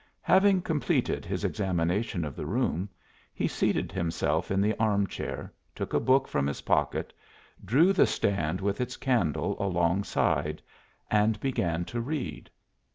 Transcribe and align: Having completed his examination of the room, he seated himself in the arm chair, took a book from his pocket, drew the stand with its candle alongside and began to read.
Having 0.23 0.63
completed 0.63 1.25
his 1.25 1.43
examination 1.45 2.25
of 2.25 2.35
the 2.35 2.47
room, 2.47 2.89
he 3.35 3.47
seated 3.47 3.91
himself 3.91 4.49
in 4.49 4.59
the 4.59 4.75
arm 4.79 5.05
chair, 5.05 5.53
took 5.75 5.93
a 5.93 5.99
book 5.99 6.27
from 6.27 6.47
his 6.47 6.61
pocket, 6.61 7.13
drew 7.63 7.93
the 7.93 8.07
stand 8.07 8.61
with 8.61 8.81
its 8.81 8.97
candle 8.97 9.55
alongside 9.61 10.59
and 11.11 11.39
began 11.39 11.85
to 11.85 12.01
read. 12.01 12.49